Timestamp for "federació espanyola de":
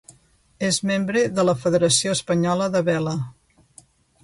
1.65-2.85